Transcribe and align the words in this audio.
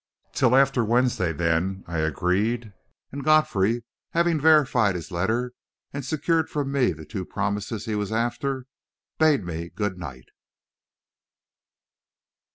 "Till 0.33 0.55
after 0.55 0.83
Wednesday, 0.83 1.31
then," 1.31 1.83
I 1.85 1.99
agreed; 1.99 2.73
and 3.11 3.23
Godfrey, 3.23 3.83
having 4.13 4.39
verified 4.39 4.95
his 4.95 5.11
letter 5.11 5.53
and 5.93 6.03
secured 6.03 6.49
from 6.49 6.71
me 6.71 6.91
the 6.91 7.05
two 7.05 7.23
promises 7.23 7.85
he 7.85 7.93
was 7.93 8.11
after, 8.11 8.65
bade 9.19 9.45
me 9.45 9.69
good 9.69 9.99
night. 9.99 10.29